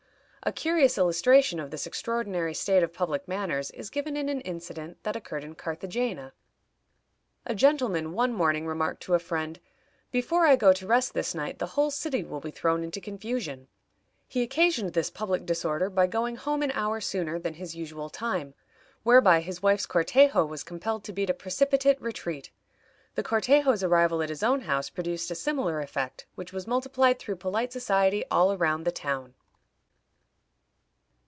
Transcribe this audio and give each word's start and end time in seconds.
A 0.43 0.51
curious 0.51 0.97
illustration 0.97 1.59
of 1.59 1.69
this 1.69 1.85
extraordinary 1.85 2.55
state 2.55 2.81
of 2.81 2.91
public 2.91 3.27
manners 3.27 3.69
is 3.71 3.91
given 3.91 4.17
in 4.17 4.27
an 4.27 4.41
incident 4.41 4.97
that 5.03 5.15
occurred 5.15 5.43
in 5.43 5.53
Carthagena. 5.53 6.31
A 7.45 7.53
gentleman 7.53 8.13
one 8.13 8.33
morning 8.33 8.65
remarked 8.65 9.03
to 9.03 9.13
a 9.13 9.19
friend, 9.19 9.59
"Before 10.09 10.47
I 10.47 10.55
go 10.55 10.73
to 10.73 10.87
rest 10.87 11.13
this 11.13 11.35
night 11.35 11.59
the 11.59 11.67
whole 11.67 11.91
city 11.91 12.23
will 12.23 12.39
be 12.39 12.49
thrown 12.49 12.83
into 12.83 12.99
confusion." 12.99 13.67
He 14.27 14.41
occasioned 14.41 14.93
this 14.93 15.11
public 15.11 15.45
disorder 15.45 15.91
by 15.91 16.07
going 16.07 16.37
home 16.37 16.63
an 16.63 16.71
hour 16.71 16.99
sooner 16.99 17.37
than 17.37 17.53
his 17.53 17.75
usual 17.75 18.09
time, 18.09 18.55
whereby 19.03 19.41
his 19.41 19.61
wife's 19.61 19.85
cortejo 19.85 20.43
was 20.43 20.63
compelled 20.63 21.03
to 21.03 21.13
beat 21.13 21.29
a 21.29 21.35
precipitate 21.35 22.01
retreat. 22.01 22.49
The 23.13 23.21
cortejo's 23.21 23.83
arrival 23.83 24.23
at 24.23 24.29
his 24.29 24.41
own 24.41 24.61
house 24.61 24.89
produced 24.89 25.29
a 25.29 25.35
similar 25.35 25.81
effect, 25.81 26.25
which 26.33 26.51
was 26.51 26.65
multiplied 26.65 27.19
through 27.19 27.35
polite 27.35 27.71
society 27.71 28.23
all 28.31 28.57
round 28.57 28.85
the 28.87 28.91
town. 28.91 29.35